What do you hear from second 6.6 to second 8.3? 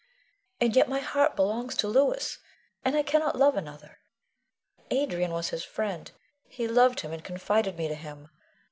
loved him, and confided me to him.